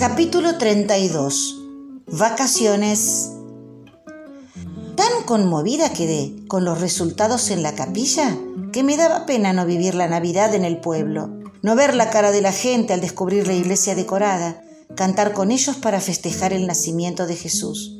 Capítulo 0.00 0.56
32. 0.56 1.60
Vacaciones. 2.06 3.32
Tan 4.96 5.24
conmovida 5.26 5.92
quedé 5.92 6.32
con 6.48 6.64
los 6.64 6.80
resultados 6.80 7.50
en 7.50 7.62
la 7.62 7.74
capilla 7.74 8.34
que 8.72 8.82
me 8.82 8.96
daba 8.96 9.26
pena 9.26 9.52
no 9.52 9.66
vivir 9.66 9.94
la 9.94 10.08
Navidad 10.08 10.54
en 10.54 10.64
el 10.64 10.78
pueblo, 10.78 11.28
no 11.60 11.76
ver 11.76 11.94
la 11.94 12.08
cara 12.08 12.32
de 12.32 12.40
la 12.40 12.50
gente 12.50 12.94
al 12.94 13.02
descubrir 13.02 13.46
la 13.46 13.52
iglesia 13.52 13.94
decorada, 13.94 14.62
cantar 14.96 15.34
con 15.34 15.50
ellos 15.50 15.76
para 15.76 16.00
festejar 16.00 16.54
el 16.54 16.66
nacimiento 16.66 17.26
de 17.26 17.36
Jesús. 17.36 17.94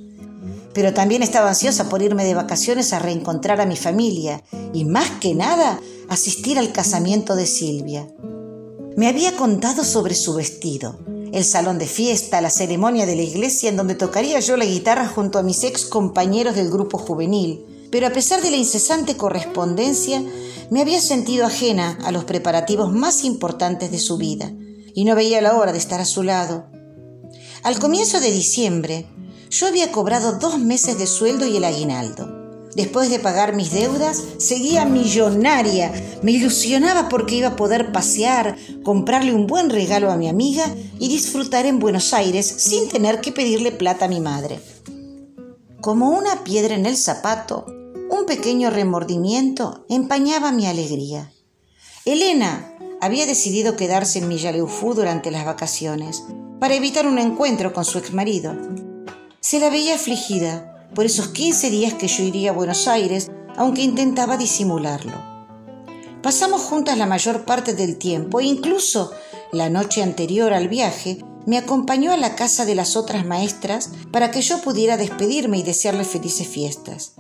Pero 0.73 0.95
también 0.95 1.23
estaba 1.23 1.51
ansiosa 1.51 1.91
por 1.91 2.01
irme 2.01 2.25
de 2.25 2.33
vacaciones 2.33 2.95
a 2.95 2.99
reencontrar 2.99 3.61
a 3.61 3.67
mi 3.67 3.77
familia 3.77 4.43
y 4.73 4.87
más 4.87 5.11
que 5.21 5.35
nada 5.35 5.79
asistir 6.09 6.59
al 6.59 6.73
casamiento 6.73 7.37
de 7.37 7.45
Silvia. 7.45 8.09
Me 8.97 9.07
había 9.07 9.37
contado 9.37 9.85
sobre 9.85 10.15
su 10.15 10.33
vestido, 10.33 10.99
el 11.33 11.45
salón 11.45 11.79
de 11.79 11.87
fiesta, 11.87 12.41
la 12.41 12.51
ceremonia 12.51 13.07
de 13.07 13.17
la 13.17 13.23
iglesia 13.23 13.69
en 13.69 13.77
donde 13.77 13.95
tocaría 13.95 14.41
yo 14.41 14.57
la 14.57 14.65
guitarra 14.65 15.07
junto 15.07 15.39
a 15.39 15.43
mis 15.43 15.63
ex 15.65 15.85
compañeros 15.85 16.57
del 16.57 16.71
grupo 16.71 16.99
juvenil, 16.99 17.65
pero 17.91 18.07
a 18.07 18.11
pesar 18.11 18.43
de 18.43 18.51
la 18.51 18.57
incesante 18.57 19.17
correspondencia, 19.17 20.23
me 20.71 20.81
había 20.81 21.01
sentido 21.01 21.47
ajena 21.47 21.99
a 22.05 22.13
los 22.13 22.25
preparativos 22.25 22.93
más 22.93 23.25
importantes 23.25 23.91
de 23.91 23.99
su 23.99 24.17
vida 24.17 24.53
y 24.95 25.05
no 25.05 25.15
veía 25.15 25.41
la 25.41 25.57
hora 25.57 25.73
de 25.73 25.79
estar 25.79 26.01
a 26.01 26.05
su 26.05 26.23
lado. 26.23 26.67
Al 27.63 27.79
comienzo 27.79 28.21
de 28.21 28.31
diciembre, 28.31 29.07
yo 29.51 29.67
había 29.67 29.93
cobrado 29.93 30.39
dos 30.39 30.59
meses 30.59 30.99
de 30.99 31.07
sueldo 31.07 31.47
y 31.47 31.57
el 31.57 31.65
aguinaldo. 31.65 32.40
Después 32.75 33.11
de 33.11 33.19
pagar 33.19 33.55
mis 33.55 33.73
deudas, 33.73 34.23
seguía 34.39 34.85
millonaria. 34.85 35.93
Me 36.23 36.33
ilusionaba 36.33 37.09
porque 37.09 37.37
iba 37.37 37.49
a 37.49 37.57
poder 37.57 37.91
pasear, 37.91 38.57
comprarle 38.85 39.35
un 39.35 39.47
buen 39.47 39.71
regalo 39.71 40.11
a 40.11 40.17
mi 40.17 40.29
amiga 40.29 40.65
y 40.99 41.09
disfrutar 41.09 41.67
en 41.67 41.81
Buenos 41.81 42.15
Aires 42.15 42.47
sin 42.47 42.89
tener 42.89 43.21
que 43.21 43.33
pedirle 43.33 43.73
plata 43.73 44.05
a 44.05 44.09
mi 44.09 44.21
madre. 44.21 44.61
Como 45.81 46.11
una 46.11 46.45
piedra 46.45 46.75
en 46.75 46.87
el 46.87 46.97
zapato, 46.97 47.67
un 48.11 48.27
pequeño 48.27 48.71
remordimiento 48.71 49.85
empañaba 49.89 50.53
mi 50.53 50.67
alegría. 50.67 51.33
Elena 52.05 52.77
había 53.01 53.27
decidido 53.27 53.77
quedarse 53.77 54.19
en 54.19 54.29
Millaleufú 54.29 54.95
durante 54.95 55.31
las 55.31 55.45
vacaciones 55.45 56.23
para 56.61 56.75
evitar 56.75 57.07
un 57.07 57.19
encuentro 57.19 57.73
con 57.73 57.85
su 57.85 57.99
exmarido. 57.99 58.55
Se 59.41 59.59
la 59.59 59.71
veía 59.71 59.95
afligida 59.95 60.70
por 60.95 61.07
esos 61.07 61.29
15 61.29 61.71
días 61.71 61.95
que 61.95 62.09
yo 62.09 62.23
iría 62.23 62.51
a 62.51 62.55
Buenos 62.55 62.89
Aires, 62.89 63.31
aunque 63.57 63.83
intentaba 63.83 64.37
disimularlo. 64.37 65.31
Pasamos 66.23 66.63
juntas 66.63 66.99
la 66.99 67.07
mayor 67.07 67.45
parte 67.45 67.75
del 67.75 67.97
tiempo 67.97 68.41
e 68.41 68.45
incluso 68.45 69.13
la 69.53 69.71
noche 69.71 70.03
anterior 70.03 70.53
al 70.53 70.69
viaje 70.69 71.19
me 71.47 71.57
acompañó 71.57 72.13
a 72.13 72.17
la 72.17 72.37
casa 72.37 72.65
de 72.65 72.75
las 72.75 72.97
otras 72.97 73.25
maestras 73.25 73.91
para 74.13 74.31
que 74.31 74.43
yo 74.43 74.61
pudiera 74.61 74.97
despedirme 74.97 75.59
y 75.59 75.63
desearle 75.63 76.05
felices 76.05 76.47
fiestas. 76.47 77.15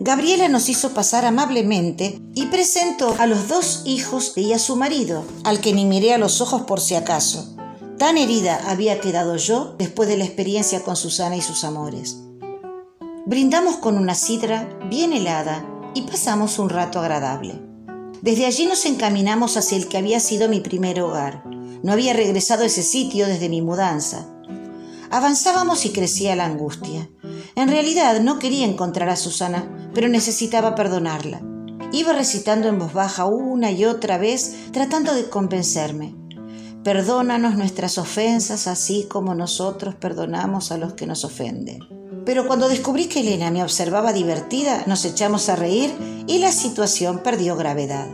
Gabriela 0.00 0.48
nos 0.48 0.68
hizo 0.68 0.94
pasar 0.94 1.24
amablemente 1.26 2.20
y 2.34 2.46
presentó 2.46 3.14
a 3.18 3.26
los 3.26 3.48
dos 3.48 3.82
hijos 3.84 4.32
y 4.34 4.52
a 4.54 4.58
su 4.58 4.76
marido, 4.76 5.24
al 5.44 5.60
que 5.60 5.74
ni 5.74 5.84
miré 5.84 6.14
a 6.14 6.18
los 6.18 6.40
ojos 6.40 6.62
por 6.62 6.80
si 6.80 6.94
acaso. 6.94 7.54
Tan 7.98 8.16
herida 8.16 8.60
había 8.66 9.00
quedado 9.00 9.36
yo 9.36 9.74
después 9.78 10.08
de 10.08 10.16
la 10.16 10.24
experiencia 10.24 10.82
con 10.82 10.96
Susana 10.96 11.36
y 11.36 11.42
sus 11.42 11.64
amores. 11.64 12.16
Brindamos 13.30 13.76
con 13.76 13.96
una 13.96 14.16
sidra 14.16 14.68
bien 14.90 15.12
helada 15.12 15.64
y 15.94 16.02
pasamos 16.02 16.58
un 16.58 16.68
rato 16.68 16.98
agradable. 16.98 17.62
Desde 18.22 18.44
allí 18.44 18.66
nos 18.66 18.84
encaminamos 18.86 19.56
hacia 19.56 19.78
el 19.78 19.86
que 19.86 19.98
había 19.98 20.18
sido 20.18 20.48
mi 20.48 20.58
primer 20.58 21.00
hogar. 21.00 21.44
No 21.84 21.92
había 21.92 22.12
regresado 22.12 22.64
a 22.64 22.66
ese 22.66 22.82
sitio 22.82 23.28
desde 23.28 23.48
mi 23.48 23.62
mudanza. 23.62 24.26
Avanzábamos 25.12 25.86
y 25.86 25.90
crecía 25.90 26.34
la 26.34 26.44
angustia. 26.44 27.08
En 27.54 27.68
realidad 27.68 28.20
no 28.20 28.40
quería 28.40 28.66
encontrar 28.66 29.08
a 29.08 29.14
Susana, 29.14 29.90
pero 29.94 30.08
necesitaba 30.08 30.74
perdonarla. 30.74 31.40
Iba 31.92 32.12
recitando 32.12 32.66
en 32.66 32.80
voz 32.80 32.94
baja 32.94 33.26
una 33.26 33.70
y 33.70 33.84
otra 33.84 34.18
vez, 34.18 34.56
tratando 34.72 35.14
de 35.14 35.30
convencerme. 35.30 36.16
Perdónanos 36.82 37.54
nuestras 37.54 37.96
ofensas 37.96 38.66
así 38.66 39.06
como 39.08 39.36
nosotros 39.36 39.94
perdonamos 39.94 40.72
a 40.72 40.78
los 40.78 40.94
que 40.94 41.06
nos 41.06 41.24
ofenden. 41.24 41.99
Pero 42.24 42.46
cuando 42.46 42.68
descubrí 42.68 43.06
que 43.06 43.20
Elena 43.20 43.50
me 43.50 43.62
observaba 43.62 44.12
divertida, 44.12 44.84
nos 44.86 45.04
echamos 45.04 45.48
a 45.48 45.56
reír 45.56 45.92
y 46.26 46.38
la 46.38 46.52
situación 46.52 47.22
perdió 47.22 47.56
gravedad. 47.56 48.06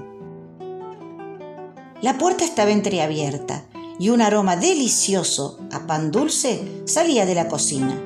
La 2.02 2.18
puerta 2.18 2.44
estaba 2.44 2.70
entreabierta 2.70 3.66
y 3.98 4.10
un 4.10 4.20
aroma 4.20 4.56
delicioso 4.56 5.58
a 5.72 5.86
pan 5.86 6.10
dulce 6.10 6.82
salía 6.84 7.26
de 7.26 7.34
la 7.34 7.48
cocina. 7.48 8.00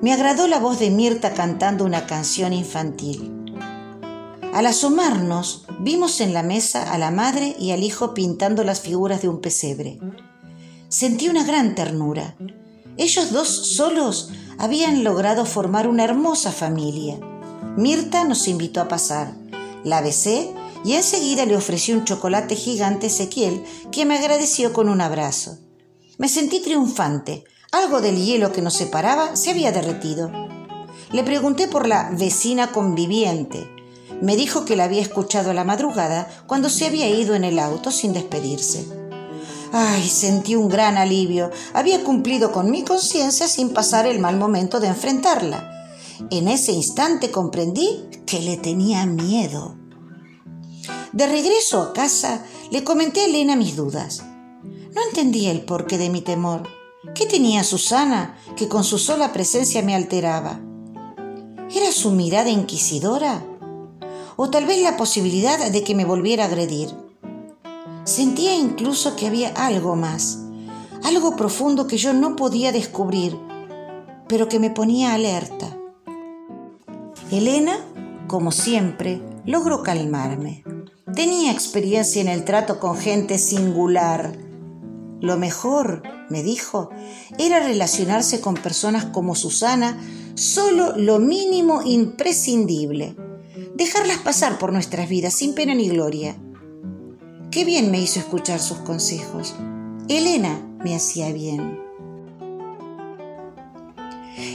Me 0.00 0.12
agradó 0.12 0.46
la 0.46 0.58
voz 0.58 0.78
de 0.78 0.90
Mirta 0.90 1.34
cantando 1.34 1.84
una 1.84 2.06
canción 2.06 2.52
infantil. 2.52 3.32
Al 4.52 4.66
asomarnos, 4.66 5.66
vimos 5.80 6.20
en 6.20 6.32
la 6.32 6.42
mesa 6.42 6.92
a 6.92 6.98
la 6.98 7.10
madre 7.10 7.56
y 7.58 7.72
al 7.72 7.82
hijo 7.82 8.14
pintando 8.14 8.64
las 8.64 8.80
figuras 8.80 9.20
de 9.20 9.28
un 9.28 9.40
pesebre. 9.40 9.98
Sentí 10.88 11.28
una 11.28 11.44
gran 11.44 11.74
ternura. 11.74 12.36
Ellos 12.96 13.32
dos 13.32 13.48
solos 13.48 14.30
habían 14.58 15.04
logrado 15.04 15.44
formar 15.44 15.88
una 15.88 16.04
hermosa 16.04 16.52
familia. 16.52 17.18
Mirta 17.76 18.24
nos 18.24 18.48
invitó 18.48 18.80
a 18.80 18.88
pasar. 18.88 19.34
La 19.84 20.00
besé 20.00 20.52
y 20.84 20.94
enseguida 20.94 21.44
le 21.46 21.56
ofrecí 21.56 21.92
un 21.92 22.04
chocolate 22.04 22.54
gigante 22.56 23.08
Ezequiel, 23.08 23.64
que 23.90 24.04
me 24.04 24.16
agradeció 24.16 24.72
con 24.72 24.88
un 24.88 25.00
abrazo. 25.00 25.58
Me 26.18 26.28
sentí 26.28 26.60
triunfante. 26.60 27.44
Algo 27.72 28.00
del 28.00 28.16
hielo 28.16 28.52
que 28.52 28.62
nos 28.62 28.74
separaba 28.74 29.36
se 29.36 29.50
había 29.50 29.72
derretido. 29.72 30.30
Le 31.12 31.24
pregunté 31.24 31.68
por 31.68 31.86
la 31.86 32.10
vecina 32.12 32.72
conviviente. 32.72 33.68
Me 34.22 34.36
dijo 34.36 34.64
que 34.64 34.76
la 34.76 34.84
había 34.84 35.02
escuchado 35.02 35.50
a 35.50 35.54
la 35.54 35.64
madrugada 35.64 36.28
cuando 36.46 36.70
se 36.70 36.86
había 36.86 37.08
ido 37.08 37.34
en 37.34 37.44
el 37.44 37.58
auto 37.58 37.90
sin 37.90 38.12
despedirse. 38.12 39.05
Ay, 39.72 40.08
sentí 40.08 40.54
un 40.54 40.68
gran 40.68 40.96
alivio. 40.96 41.50
Había 41.74 42.04
cumplido 42.04 42.52
con 42.52 42.70
mi 42.70 42.82
conciencia 42.82 43.48
sin 43.48 43.70
pasar 43.70 44.06
el 44.06 44.18
mal 44.18 44.36
momento 44.36 44.80
de 44.80 44.88
enfrentarla. 44.88 45.72
En 46.30 46.48
ese 46.48 46.72
instante 46.72 47.30
comprendí 47.30 48.04
que 48.26 48.40
le 48.40 48.56
tenía 48.56 49.04
miedo. 49.06 49.76
De 51.12 51.26
regreso 51.26 51.82
a 51.82 51.92
casa, 51.92 52.44
le 52.70 52.84
comenté 52.84 53.20
a 53.20 53.24
Elena 53.26 53.56
mis 53.56 53.76
dudas. 53.76 54.22
No 54.94 55.02
entendía 55.08 55.50
el 55.50 55.64
porqué 55.64 55.98
de 55.98 56.10
mi 56.10 56.20
temor. 56.22 56.62
¿Qué 57.14 57.26
tenía 57.26 57.64
Susana 57.64 58.38
que 58.56 58.68
con 58.68 58.84
su 58.84 58.98
sola 58.98 59.32
presencia 59.32 59.82
me 59.82 59.94
alteraba? 59.94 60.60
¿Era 61.74 61.92
su 61.92 62.10
mirada 62.10 62.50
inquisidora? 62.50 63.44
¿O 64.36 64.50
tal 64.50 64.66
vez 64.66 64.82
la 64.82 64.96
posibilidad 64.96 65.70
de 65.70 65.84
que 65.84 65.94
me 65.94 66.04
volviera 66.04 66.44
a 66.44 66.46
agredir? 66.46 67.05
Sentía 68.06 68.54
incluso 68.54 69.16
que 69.16 69.26
había 69.26 69.48
algo 69.48 69.96
más, 69.96 70.38
algo 71.02 71.34
profundo 71.34 71.88
que 71.88 71.98
yo 71.98 72.12
no 72.12 72.36
podía 72.36 72.70
descubrir, 72.70 73.36
pero 74.28 74.48
que 74.48 74.60
me 74.60 74.70
ponía 74.70 75.12
alerta. 75.12 75.76
Elena, 77.32 77.80
como 78.28 78.52
siempre, 78.52 79.20
logró 79.44 79.82
calmarme. 79.82 80.62
Tenía 81.16 81.50
experiencia 81.50 82.22
en 82.22 82.28
el 82.28 82.44
trato 82.44 82.78
con 82.78 82.96
gente 82.96 83.38
singular. 83.38 84.38
Lo 85.20 85.36
mejor, 85.36 86.04
me 86.30 86.44
dijo, 86.44 86.90
era 87.38 87.58
relacionarse 87.58 88.40
con 88.40 88.54
personas 88.54 89.06
como 89.06 89.34
Susana, 89.34 89.98
solo 90.36 90.96
lo 90.96 91.18
mínimo 91.18 91.82
imprescindible. 91.84 93.16
Dejarlas 93.74 94.18
pasar 94.18 94.58
por 94.58 94.72
nuestras 94.72 95.08
vidas 95.08 95.34
sin 95.34 95.56
pena 95.56 95.74
ni 95.74 95.88
gloria. 95.88 96.36
Qué 97.56 97.64
bien 97.64 97.90
me 97.90 97.98
hizo 97.98 98.20
escuchar 98.20 98.60
sus 98.60 98.76
consejos. 98.80 99.54
Elena 100.10 100.60
me 100.84 100.94
hacía 100.94 101.32
bien. 101.32 101.80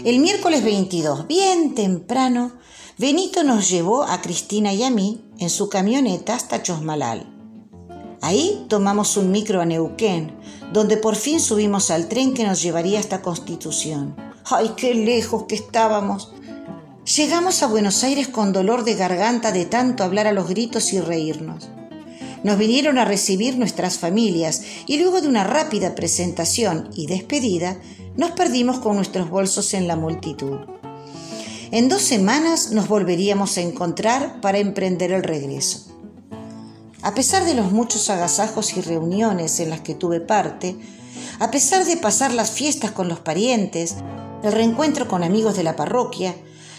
El 0.06 0.19
miércoles 0.19 0.63
22, 0.63 1.25
bien 1.25 1.74
temprano, 1.74 2.51
Benito 3.00 3.44
nos 3.44 3.71
llevó 3.71 4.03
a 4.03 4.21
Cristina 4.21 4.71
y 4.71 4.83
a 4.83 4.92
mí 4.92 5.19
en 5.39 5.50
su 5.50 5.68
camioneta 5.68 6.36
hasta 6.36 6.62
Chosmalal. 6.62 7.25
Ahí 8.21 8.68
tomamos 8.69 9.18
un 9.18 9.31
micro 9.31 9.62
a 9.62 9.65
Neuquén, 9.65 10.38
donde 10.71 10.97
por 10.97 11.15
fin 11.15 11.39
subimos 11.39 11.89
al 11.89 12.07
tren 12.07 12.36
que 12.36 12.45
nos 12.45 12.62
llevaría 12.62 13.00
hasta 13.00 13.24
Constitución. 13.24 14.15
¡Ay, 14.45 14.74
qué 14.77 14.94
lejos 14.94 15.45
que 15.45 15.56
estábamos! 15.56 16.33
Llegamos 17.18 17.63
a 17.63 17.68
Buenos 17.68 18.04
Aires 18.04 18.27
con 18.27 18.54
dolor 18.54 18.83
de 18.83 18.94
garganta 18.94 19.51
de 19.51 19.65
tanto 19.65 20.04
hablar 20.04 20.27
a 20.27 20.33
los 20.33 20.47
gritos 20.47 20.94
y 20.94 21.00
reírnos. 21.00 21.68
Nos 22.43 22.57
vinieron 22.57 22.97
a 22.97 23.05
recibir 23.05 23.57
nuestras 23.57 23.99
familias 23.99 24.63
y 24.88 24.97
luego 24.97 25.21
de 25.21 25.27
una 25.27 25.43
rápida 25.43 25.95
presentación 25.95 26.89
y 26.95 27.05
despedida, 27.05 27.77
nos 28.15 28.31
perdimos 28.31 28.79
con 28.79 28.95
nuestros 28.95 29.29
bolsos 29.29 29.73
en 29.73 29.88
la 29.88 29.95
multitud. 29.95 30.59
En 31.71 31.88
dos 31.88 32.01
semanas 32.01 32.71
nos 32.71 32.88
volveríamos 32.88 33.57
a 33.57 33.61
encontrar 33.61 34.41
para 34.41 34.57
emprender 34.57 35.11
el 35.11 35.23
regreso. 35.23 35.88
A 37.01 37.13
pesar 37.13 37.45
de 37.45 37.53
los 37.53 37.71
muchos 37.71 38.09
agasajos 38.09 38.75
y 38.75 38.81
reuniones 38.81 39.59
en 39.59 39.69
las 39.69 39.81
que 39.81 39.95
tuve 39.95 40.19
parte, 40.19 40.75
A 41.39 41.49
pesar 41.49 41.85
de 41.85 41.97
pasar 41.97 42.33
las 42.33 42.51
fiestas 42.51 42.91
con 42.91 43.07
los 43.07 43.19
parientes, 43.19 43.95
el 44.44 44.51
reencuentro 44.51 45.07
con 45.07 45.23
amigos 45.23 45.55
de 45.55 45.63
la 45.63 45.75
parroquia, 45.75 46.35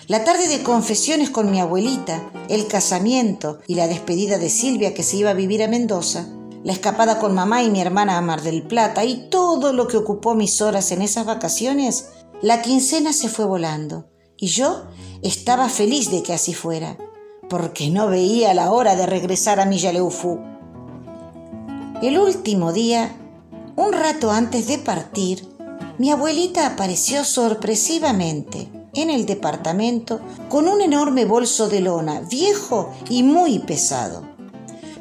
la 0.09 0.25
tarde 0.25 0.49
de 0.49 0.63
confesiones 0.63 1.31
con 1.31 1.51
mi 1.51 1.61
abuelita, 1.61 2.31
el 2.49 2.67
casamiento 2.67 3.61
y 3.67 3.77
la 3.77 3.87
despedida 3.87 4.39
de 4.39 4.51
Silvia 4.51 4.95
que 4.95 5.03
se 5.03 5.17
iba 5.17 5.31
a 5.31 5.35
vivir 5.35 5.63
a 5.63 5.69
Mendoza, 5.69 6.27
la 6.65 6.73
escapada 6.73 7.19
con 7.19 7.35
mamá 7.35 7.63
y 7.63 7.71
mi 7.71 7.81
hermana 7.81 8.19
a 8.19 8.21
Mar 8.21 8.43
del 8.43 8.63
Plata 8.63 9.05
y 9.05 9.29
todo 9.31 9.73
lo 9.73 9.87
que 9.87 9.97
ocupó 9.97 10.35
mis 10.35 10.61
horas 10.61 10.91
en 10.91 11.03
esas 11.03 11.27
vacaciones, 11.27 12.09
la 12.41 12.63
quincena 12.63 13.13
se 13.13 13.29
fue 13.29 13.45
volando 13.45 14.07
y 14.37 14.49
yo 14.49 14.85
estaba 15.23 15.69
feliz 15.69 16.11
de 16.11 16.23
que 16.23 16.33
así 16.33 16.53
fuera, 16.53 16.99
porque 17.49 17.91
no 17.91 18.09
veía 18.09 18.55
la 18.55 18.73
hora 18.73 18.97
de 18.97 19.07
regresar 19.07 19.61
a 19.61 19.67
Millaleufú. 19.67 20.41
El 22.03 22.19
último 22.19 22.73
día, 22.73 23.17
un 23.77 23.93
rato 23.93 24.33
antes 24.33 24.67
de 24.67 24.79
partir, 24.79 25.49
mi 25.99 26.11
abuelita 26.11 26.67
apareció 26.67 27.25
sorpresivamente 27.25 28.82
en 28.95 29.11
el 29.11 29.27
departamento 29.27 30.21
con 30.49 30.69
un 30.69 30.81
enorme 30.81 31.25
bolso 31.25 31.69
de 31.69 31.81
lona, 31.81 32.21
viejo 32.21 32.93
y 33.09 33.23
muy 33.23 33.59
pesado. 33.61 34.33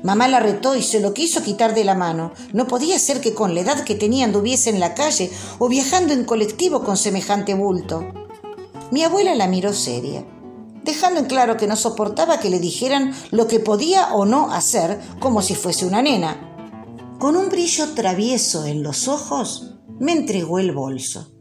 Mamá 0.03 0.27
la 0.27 0.39
retó 0.39 0.75
y 0.75 0.81
se 0.81 0.99
lo 0.99 1.13
quiso 1.13 1.43
quitar 1.43 1.75
de 1.75 1.83
la 1.83 1.93
mano. 1.93 2.31
No 2.53 2.67
podía 2.67 2.97
ser 2.97 3.21
que 3.21 3.33
con 3.33 3.53
la 3.53 3.61
edad 3.61 3.83
que 3.83 3.95
tenía 3.95 4.25
anduviese 4.25 4.69
en 4.71 4.79
la 4.79 4.95
calle 4.95 5.29
o 5.59 5.67
viajando 5.67 6.13
en 6.13 6.25
colectivo 6.25 6.83
con 6.83 6.97
semejante 6.97 7.53
bulto. 7.53 8.11
Mi 8.89 9.03
abuela 9.03 9.35
la 9.35 9.47
miró 9.47 9.73
seria, 9.73 10.25
dejando 10.83 11.19
en 11.19 11.27
claro 11.27 11.55
que 11.55 11.67
no 11.67 11.75
soportaba 11.75 12.39
que 12.39 12.49
le 12.49 12.59
dijeran 12.59 13.13
lo 13.29 13.47
que 13.47 13.59
podía 13.59 14.13
o 14.13 14.25
no 14.25 14.51
hacer 14.51 14.99
como 15.19 15.41
si 15.41 15.53
fuese 15.53 15.85
una 15.85 16.01
nena. 16.01 16.47
Con 17.19 17.35
un 17.35 17.49
brillo 17.49 17.93
travieso 17.93 18.65
en 18.65 18.81
los 18.81 19.07
ojos, 19.07 19.75
me 19.99 20.13
entregó 20.13 20.57
el 20.57 20.71
bolso. 20.71 21.31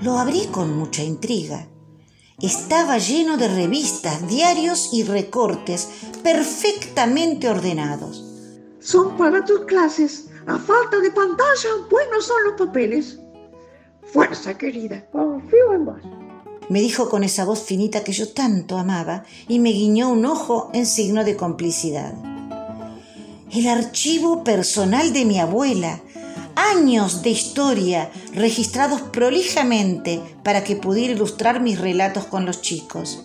Lo 0.00 0.18
abrí 0.18 0.46
con 0.46 0.76
mucha 0.76 1.02
intriga. 1.02 1.66
Estaba 2.40 2.98
lleno 2.98 3.36
de 3.36 3.48
revistas, 3.48 4.28
diarios 4.28 4.90
y 4.92 5.02
recortes 5.02 5.88
perfectamente 6.22 7.48
ordenados. 7.48 8.24
Son 8.78 9.16
para 9.16 9.44
tus 9.44 9.60
clases. 9.64 10.28
A 10.46 10.56
falta 10.56 11.00
de 11.00 11.10
pantalla, 11.10 11.68
buenos 11.90 12.26
son 12.26 12.44
los 12.44 12.52
papeles. 12.54 13.18
Fuerza, 14.12 14.56
querida, 14.56 15.04
confío 15.10 15.72
en 15.74 15.84
vos. 15.84 16.00
Me 16.68 16.80
dijo 16.80 17.08
con 17.08 17.24
esa 17.24 17.44
voz 17.44 17.62
finita 17.62 18.04
que 18.04 18.12
yo 18.12 18.32
tanto 18.32 18.78
amaba 18.78 19.24
y 19.48 19.58
me 19.58 19.70
guiñó 19.70 20.10
un 20.10 20.24
ojo 20.24 20.70
en 20.74 20.86
signo 20.86 21.24
de 21.24 21.36
complicidad. 21.36 22.14
El 23.50 23.66
archivo 23.66 24.44
personal 24.44 25.12
de 25.12 25.24
mi 25.24 25.40
abuela, 25.40 26.02
años 26.58 27.22
de 27.22 27.30
historia 27.30 28.10
registrados 28.34 29.00
prolijamente 29.00 30.20
para 30.42 30.64
que 30.64 30.74
pudiera 30.74 31.12
ilustrar 31.12 31.60
mis 31.60 31.78
relatos 31.78 32.24
con 32.24 32.46
los 32.46 32.62
chicos. 32.62 33.22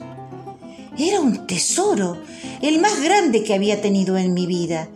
Era 0.98 1.20
un 1.20 1.48
tesoro, 1.48 2.18
el 2.62 2.80
más 2.80 3.02
grande 3.02 3.44
que 3.44 3.56
había 3.56 3.82
tenido 3.82 4.18
en 4.18 4.36
mi 4.36 4.46
vida. 4.46 4.88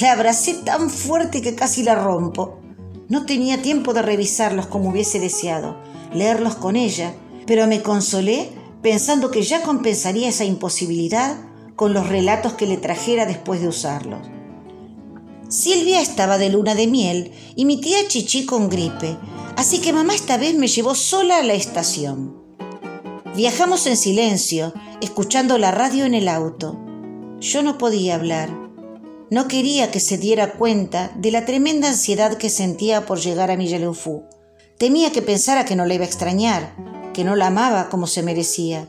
La 0.00 0.12
abracé 0.12 0.54
tan 0.54 0.88
fuerte 0.88 1.42
que 1.42 1.56
casi 1.56 1.82
la 1.82 1.96
rompo. 1.96 2.60
No 3.08 3.26
tenía 3.26 3.60
tiempo 3.60 3.92
de 3.92 4.02
revisarlos 4.02 4.66
como 4.66 4.90
hubiese 4.90 5.18
deseado, 5.18 5.76
leerlos 6.14 6.54
con 6.54 6.76
ella, 6.76 7.12
pero 7.44 7.66
me 7.66 7.82
consolé 7.82 8.50
pensando 8.82 9.32
que 9.32 9.42
ya 9.42 9.62
compensaría 9.62 10.28
esa 10.28 10.44
imposibilidad 10.44 11.36
con 11.74 11.92
los 11.92 12.08
relatos 12.08 12.52
que 12.52 12.66
le 12.66 12.76
trajera 12.76 13.26
después 13.26 13.60
de 13.60 13.68
usarlos. 13.68 14.20
Silvia 15.50 16.00
estaba 16.00 16.38
de 16.38 16.48
luna 16.48 16.76
de 16.76 16.86
miel 16.86 17.32
y 17.56 17.64
mi 17.64 17.80
tía 17.80 18.06
Chichi 18.06 18.46
con 18.46 18.68
gripe, 18.68 19.16
así 19.56 19.80
que 19.80 19.92
mamá 19.92 20.14
esta 20.14 20.36
vez 20.36 20.54
me 20.54 20.68
llevó 20.68 20.94
sola 20.94 21.38
a 21.38 21.42
la 21.42 21.54
estación. 21.54 22.40
Viajamos 23.34 23.84
en 23.88 23.96
silencio, 23.96 24.72
escuchando 25.00 25.58
la 25.58 25.72
radio 25.72 26.04
en 26.04 26.14
el 26.14 26.28
auto. 26.28 26.78
Yo 27.40 27.64
no 27.64 27.78
podía 27.78 28.14
hablar. 28.14 28.48
No 29.30 29.48
quería 29.48 29.90
que 29.90 29.98
se 29.98 30.18
diera 30.18 30.52
cuenta 30.52 31.10
de 31.16 31.32
la 31.32 31.44
tremenda 31.44 31.88
ansiedad 31.88 32.36
que 32.36 32.48
sentía 32.48 33.04
por 33.04 33.18
llegar 33.18 33.50
a 33.50 33.56
Milleleufú. 33.56 34.22
Temía 34.78 35.10
que 35.10 35.20
pensara 35.20 35.64
que 35.64 35.74
no 35.74 35.84
la 35.84 35.94
iba 35.94 36.04
a 36.04 36.08
extrañar, 36.08 36.76
que 37.12 37.24
no 37.24 37.34
la 37.34 37.48
amaba 37.48 37.88
como 37.88 38.06
se 38.06 38.22
merecía. 38.22 38.86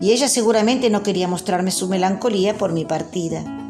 Y 0.00 0.12
ella 0.12 0.28
seguramente 0.28 0.90
no 0.90 1.02
quería 1.02 1.26
mostrarme 1.26 1.72
su 1.72 1.88
melancolía 1.88 2.56
por 2.56 2.72
mi 2.72 2.84
partida. 2.84 3.67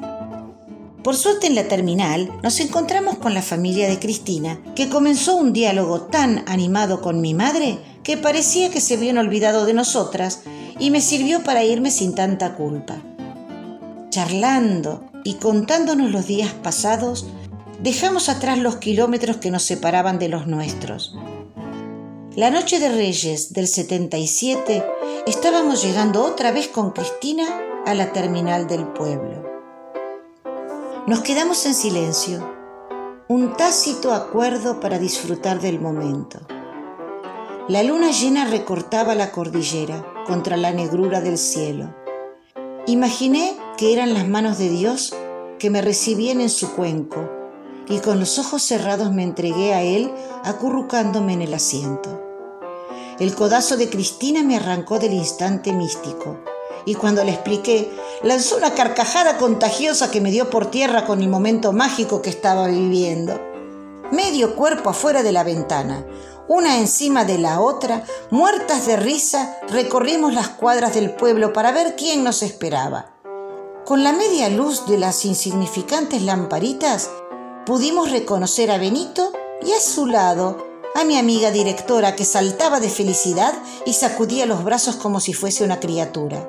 Por 1.03 1.17
suerte 1.17 1.47
en 1.47 1.55
la 1.55 1.69
terminal 1.69 2.31
nos 2.43 2.59
encontramos 2.59 3.19
con 3.19 3.33
la 3.33 3.43
familia 3.43 3.89
de 3.89 4.00
Cristina, 4.00 4.61
que 4.75 4.89
comenzó 4.89 5.37
un 5.37 5.53
diálogo 5.53 6.03
tan 6.03 6.45
animado 6.49 7.00
con 7.00 7.21
mi 7.21 7.35
madre 7.35 7.79
que 8.03 8.17
parecía 8.17 8.71
que 8.71 8.81
se 8.81 8.95
habían 8.95 9.19
olvidado 9.19 9.65
de 9.65 9.75
nosotras 9.75 10.43
y 10.79 10.91
me 10.91 11.00
sirvió 11.00 11.45
para 11.45 11.65
irme 11.65 11.91
sin 11.91 12.15
tanta 12.15 12.56
culpa. 12.56 12.97
Charlando 14.11 15.09
y 15.25 15.35
contándonos 15.35 16.11
los 16.11 16.27
días 16.27 16.53
pasados, 16.53 17.27
dejamos 17.81 18.29
atrás 18.29 18.59
los 18.59 18.77
kilómetros 18.77 19.37
que 19.37 19.51
nos 19.51 19.62
separaban 19.62 20.19
de 20.19 20.29
los 20.29 20.47
nuestros. 20.47 21.15
La 22.35 22.51
noche 22.51 22.81
de 22.81 22.89
Reyes 22.89 23.53
del 23.53 23.69
77 23.69 24.85
estábamos 25.27 25.83
llegando 25.83 26.25
otra 26.25 26.51
vez 26.51 26.69
con 26.69 26.91
Cristina 26.91 27.47
a 27.87 27.94
la 27.94 28.12
terminal 28.12 28.67
del 28.67 28.87
pueblo. 28.87 29.57
Nos 31.08 31.22
quedamos 31.22 31.64
en 31.64 31.72
silencio, 31.72 32.46
un 33.28 33.56
tácito 33.56 34.12
acuerdo 34.12 34.78
para 34.78 34.99
disfrutar 34.99 35.58
del 35.58 35.81
momento. 35.81 36.38
La 37.66 37.82
luna 37.82 38.10
llena 38.10 38.44
recortaba 38.44 39.14
la 39.14 39.32
cordillera 39.32 40.05
contra 40.26 40.58
la 40.58 40.70
negrura 40.70 41.22
del 41.22 41.38
cielo. 41.38 41.94
Imaginé 42.87 43.56
que 43.78 43.94
eran 43.94 44.12
las 44.12 44.28
manos 44.28 44.58
de 44.58 44.69
Dios 44.69 45.16
que 45.58 45.70
me 45.70 45.81
recibían 45.81 46.43
en 46.43 46.50
su 46.50 46.75
cuenco 46.75 47.26
y 47.88 48.00
con 48.00 48.20
los 48.20 48.38
ojos 48.38 48.62
cerrados 48.62 49.10
me 49.10 49.22
entregué 49.22 49.72
a 49.72 49.81
Él 49.81 50.12
acurrucándome 50.44 51.32
en 51.32 51.40
el 51.40 51.55
asiento. 51.55 52.22
El 53.19 53.34
codazo 53.34 53.78
de 53.78 53.88
Cristina 53.88 54.43
me 54.43 54.56
arrancó 54.56 54.99
del 54.99 55.14
instante 55.14 55.72
místico 55.72 56.38
y 56.85 56.95
cuando 56.95 57.25
le 57.25 57.33
expliqué, 57.33 57.91
lanzó 58.23 58.57
una 58.57 58.75
carcajada 58.75 59.37
contagiosa 59.39 60.11
que 60.11 60.21
me 60.21 60.31
dio 60.31 60.51
por 60.51 60.71
tierra 60.71 61.07
con 61.07 61.23
el 61.23 61.29
momento 61.29 61.73
mágico 61.73 62.23
que 62.23 62.31
estaba 62.31 62.67
viviendo. 62.67 63.41
Medio 64.11 64.57
cuerpo 64.57 64.91
afuera 64.91 65.23
de 65.23 65.32
la 65.32 65.44
ventana, 65.44 66.06
una 66.49 66.79
encima 66.79 67.25
de 67.25 67.39
la 67.39 67.61
otra, 67.61 68.05
muertas 68.31 68.87
de 68.87 68.97
risa, 68.97 69.58
recorrimos 69.69 70.32
las 70.32 70.49
cuadras 70.49 70.94
del 70.94 71.15
pueblo 71.15 71.53
para 71.53 71.73
ver 71.73 71.94
quién 71.94 72.25
nos 72.25 72.43
esperaba. 72.43 73.15
Con 73.85 74.03
la 74.03 74.13
media 74.13 74.49
luz 74.49 74.87
de 74.87 74.97
las 74.97 75.25
insignificantes 75.25 76.23
lamparitas, 76.23 77.11
pudimos 77.67 78.11
reconocer 78.11 78.70
a 78.70 78.79
Benito 78.79 79.31
y 79.63 79.73
a 79.73 79.81
su 79.81 80.06
lado 80.06 80.67
a 80.94 81.05
mi 81.05 81.19
amiga 81.19 81.51
directora 81.51 82.17
que 82.17 82.25
saltaba 82.25 82.81
de 82.81 82.89
felicidad 82.89 83.53
y 83.85 83.93
sacudía 83.93 84.47
los 84.47 84.65
brazos 84.65 84.97
como 84.97 85.20
si 85.20 85.35
fuese 85.35 85.65
una 85.65 85.81
criatura 85.81 86.49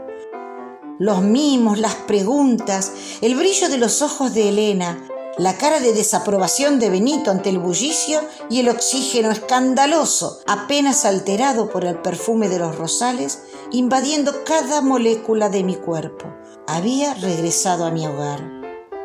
los 0.99 1.21
mimos, 1.21 1.79
las 1.79 1.95
preguntas, 1.95 2.91
el 3.21 3.35
brillo 3.35 3.69
de 3.69 3.77
los 3.77 4.01
ojos 4.01 4.33
de 4.33 4.49
Elena, 4.49 5.07
la 5.37 5.57
cara 5.57 5.79
de 5.79 5.93
desaprobación 5.93 6.79
de 6.79 6.89
Benito 6.89 7.31
ante 7.31 7.49
el 7.49 7.59
bullicio 7.59 8.19
y 8.49 8.59
el 8.59 8.67
oxígeno 8.67 9.31
escandaloso, 9.31 10.41
apenas 10.45 11.05
alterado 11.05 11.69
por 11.69 11.85
el 11.85 11.99
perfume 11.99 12.49
de 12.49 12.59
los 12.59 12.75
rosales, 12.77 13.43
invadiendo 13.71 14.43
cada 14.43 14.81
molécula 14.81 15.47
de 15.47 15.63
mi 15.63 15.77
cuerpo. 15.77 16.25
Había 16.67 17.13
regresado 17.13 17.85
a 17.85 17.91
mi 17.91 18.05
hogar. 18.05 18.43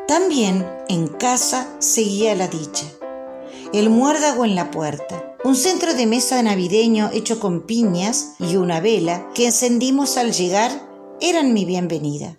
También 0.08 0.68
en 0.88 1.06
casa 1.06 1.68
seguía 1.78 2.34
la 2.34 2.48
dicha. 2.48 2.84
El 3.72 3.88
muérdago 3.90 4.44
en 4.44 4.56
la 4.56 4.72
puerta, 4.72 5.36
un 5.44 5.54
centro 5.54 5.94
de 5.94 6.06
mesa 6.06 6.42
navideño 6.42 7.10
hecho 7.12 7.38
con 7.38 7.62
piñas 7.62 8.32
y 8.40 8.56
una 8.56 8.80
vela 8.80 9.28
que 9.34 9.46
encendimos 9.46 10.16
al 10.16 10.32
llegar 10.32 10.93
eran 11.26 11.54
mi 11.54 11.64
bienvenida. 11.64 12.38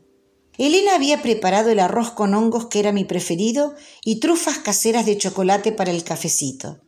Elena 0.60 0.94
había 0.94 1.24
preparado 1.24 1.72
el 1.72 1.80
arroz 1.80 2.12
con 2.12 2.36
hongos 2.36 2.68
que 2.68 2.80
era 2.80 2.92
mi 2.92 3.04
preferido 3.04 3.74
y 4.04 4.20
trufas 4.20 4.60
caseras 4.60 5.08
de 5.08 5.18
chocolate 5.18 5.72
para 5.72 5.90
el 5.90 6.04
cafecito. 6.04 6.82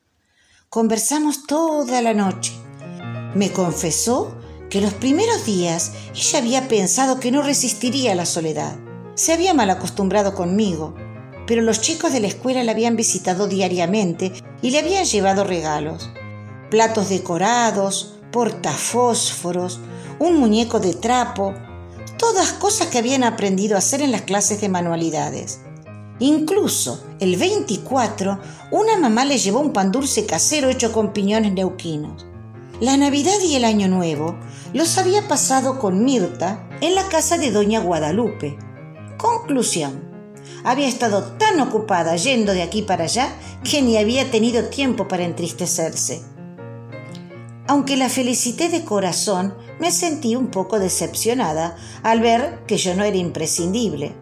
Conversamos 0.69 1.47
toda 1.47 2.03
la 2.03 2.13
noche. 2.13 2.53
Me 3.33 3.51
confesó 3.51 4.37
que 4.69 4.79
los 4.79 4.93
primeros 4.93 5.43
días 5.47 5.93
ella 6.13 6.37
había 6.37 6.67
pensado 6.67 7.19
que 7.19 7.31
no 7.31 7.41
resistiría 7.41 8.13
la 8.13 8.27
soledad. 8.27 8.77
Se 9.15 9.33
había 9.33 9.55
mal 9.55 9.71
acostumbrado 9.71 10.35
conmigo, 10.35 10.93
pero 11.47 11.63
los 11.63 11.81
chicos 11.81 12.13
de 12.13 12.19
la 12.19 12.27
escuela 12.27 12.63
la 12.63 12.73
habían 12.73 12.95
visitado 12.95 13.47
diariamente 13.47 14.33
y 14.61 14.69
le 14.69 14.77
habían 14.77 15.05
llevado 15.05 15.43
regalos. 15.43 16.11
Platos 16.69 17.09
decorados, 17.09 18.19
portafósforos, 18.31 19.79
un 20.19 20.37
muñeco 20.37 20.79
de 20.79 20.93
trapo, 20.93 21.55
todas 22.17 22.53
cosas 22.53 22.87
que 22.87 22.97
habían 22.97 23.23
aprendido 23.23 23.75
a 23.75 23.79
hacer 23.79 24.01
en 24.01 24.11
las 24.11 24.21
clases 24.21 24.61
de 24.61 24.69
manualidades. 24.69 25.59
Incluso 26.19 27.03
el 27.19 27.35
24, 27.35 28.39
una 28.71 28.97
mamá 28.97 29.25
le 29.25 29.37
llevó 29.37 29.59
un 29.59 29.73
pan 29.73 29.91
dulce 29.91 30.25
casero 30.25 30.69
hecho 30.69 30.91
con 30.91 31.13
piñones 31.13 31.53
neuquinos. 31.53 32.25
La 32.79 32.97
Navidad 32.97 33.39
y 33.43 33.55
el 33.55 33.65
Año 33.65 33.87
Nuevo 33.87 34.35
los 34.73 34.97
había 34.97 35.27
pasado 35.27 35.79
con 35.79 36.03
Mirta 36.03 36.67
en 36.81 36.95
la 36.95 37.07
casa 37.07 37.37
de 37.37 37.51
Doña 37.51 37.81
Guadalupe. 37.81 38.57
Conclusión. 39.17 40.07
Había 40.63 40.87
estado 40.87 41.23
tan 41.37 41.59
ocupada 41.59 42.15
yendo 42.15 42.53
de 42.53 42.61
aquí 42.61 42.81
para 42.81 43.05
allá 43.05 43.29
que 43.63 43.81
ni 43.81 43.97
había 43.97 44.29
tenido 44.29 44.65
tiempo 44.65 45.07
para 45.07 45.23
entristecerse. 45.23 46.21
Aunque 47.67 47.97
la 47.97 48.09
felicité 48.09 48.69
de 48.69 48.85
corazón, 48.85 49.55
me 49.79 49.91
sentí 49.91 50.35
un 50.35 50.47
poco 50.47 50.79
decepcionada 50.79 51.75
al 52.03 52.21
ver 52.21 52.59
que 52.67 52.77
yo 52.77 52.95
no 52.95 53.03
era 53.03 53.17
imprescindible. 53.17 54.13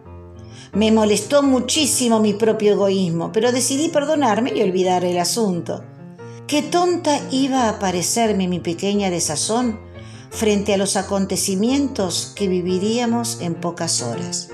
Me 0.72 0.92
molestó 0.92 1.42
muchísimo 1.42 2.20
mi 2.20 2.34
propio 2.34 2.72
egoísmo, 2.72 3.32
pero 3.32 3.52
decidí 3.52 3.88
perdonarme 3.88 4.52
y 4.54 4.62
olvidar 4.62 5.04
el 5.04 5.18
asunto. 5.18 5.82
Qué 6.46 6.62
tonta 6.62 7.18
iba 7.30 7.68
a 7.68 7.78
parecerme 7.78 8.46
mi 8.46 8.60
pequeña 8.60 9.10
desazón 9.10 9.80
frente 10.30 10.74
a 10.74 10.76
los 10.76 10.96
acontecimientos 10.96 12.32
que 12.36 12.46
viviríamos 12.46 13.40
en 13.40 13.54
pocas 13.54 14.02
horas. 14.02 14.50